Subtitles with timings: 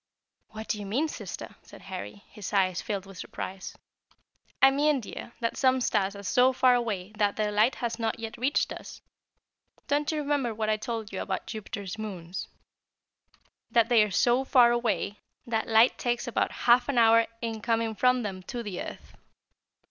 [0.49, 3.77] "What do you mean, sister?" said Harry, his eyes filled with surprise.
[4.59, 8.17] "I mean, dear, that some stars are so far away that their light has not
[8.19, 8.99] yet reached us.
[9.87, 12.47] Don't you remember what I told you about Jupiter's moons:
[13.69, 17.93] that they are so far away that light takes about half an hour in coming
[17.93, 19.15] from them to the earth.